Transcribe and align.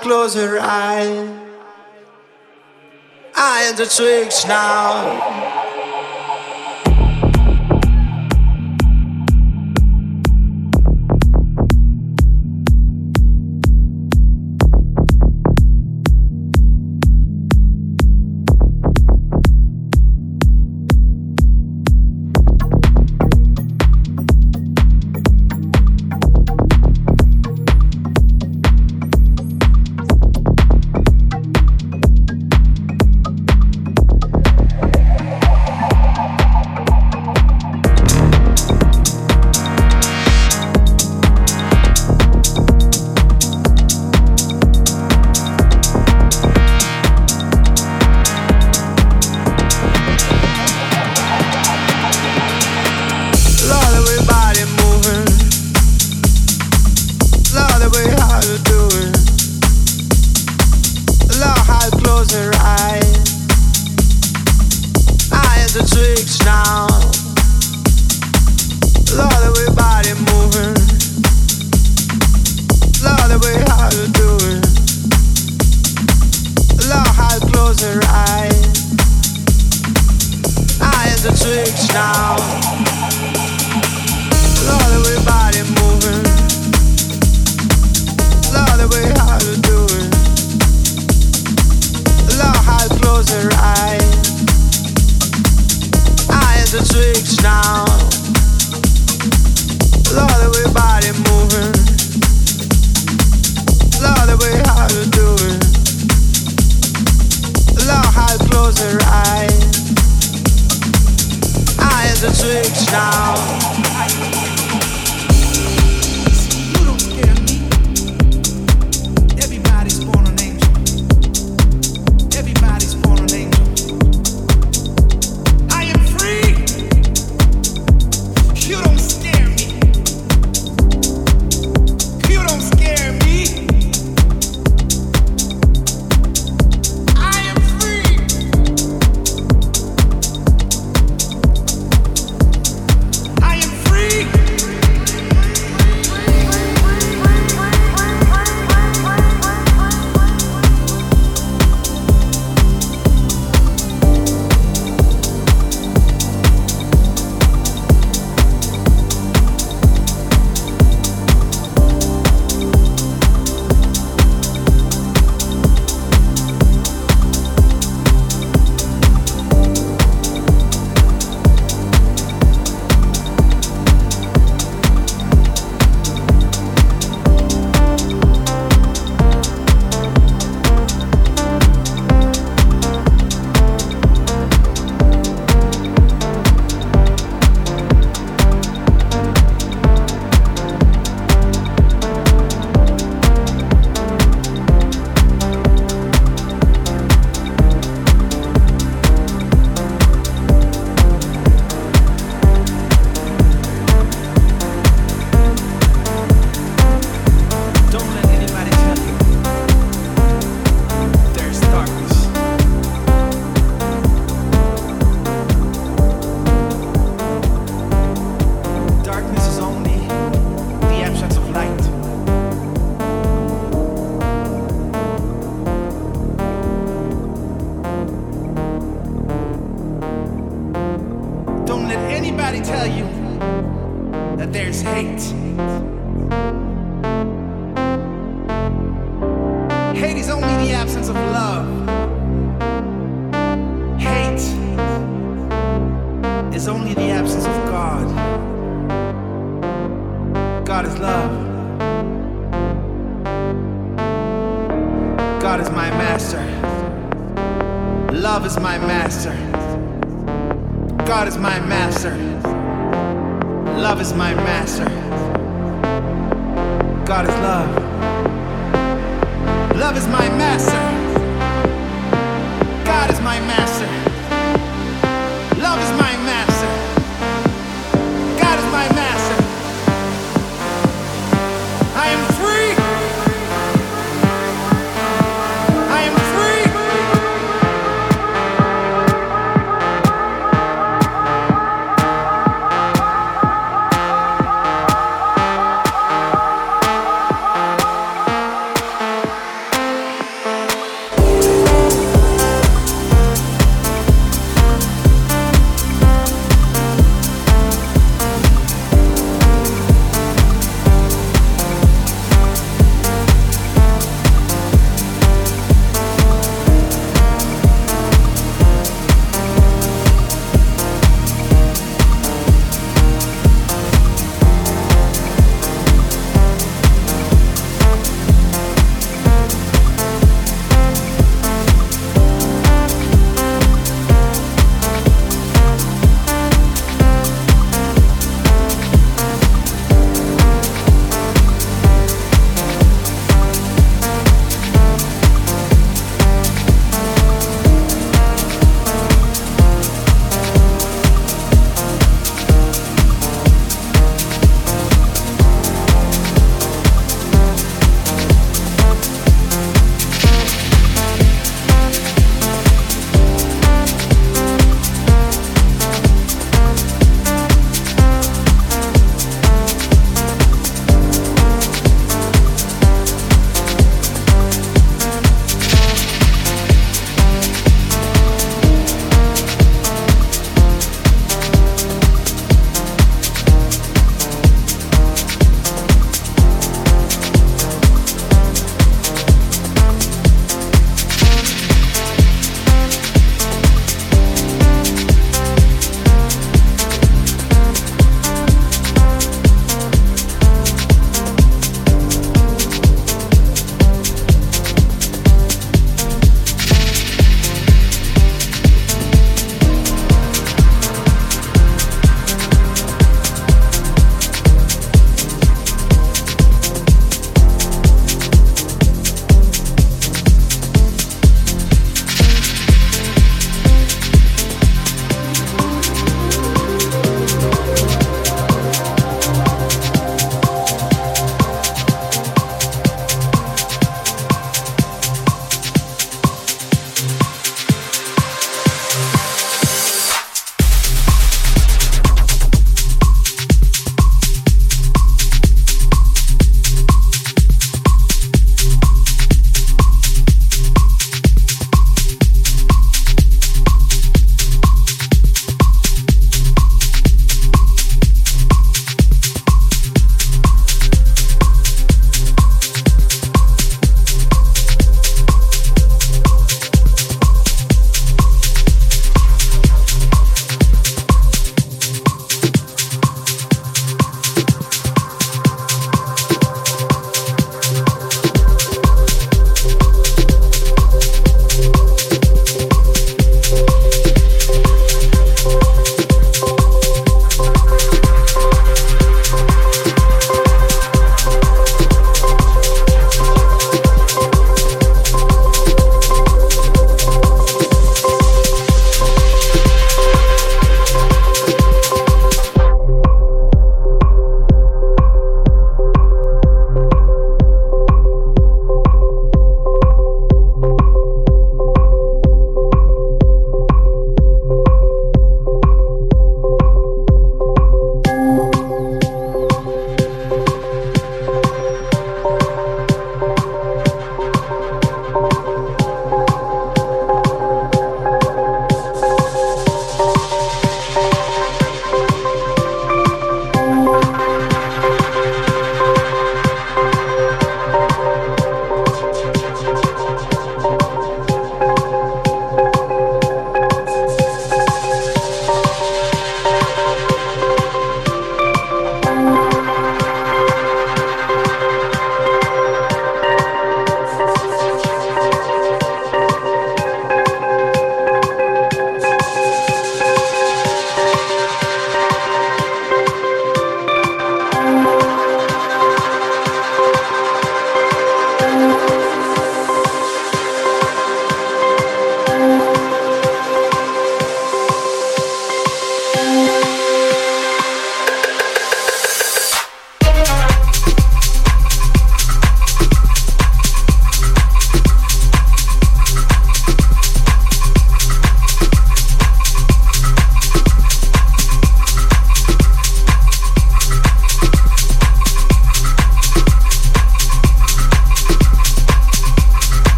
close 0.00 0.34
her 0.34 0.58
eyes. 0.60 0.79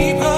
Deeper 0.00 0.29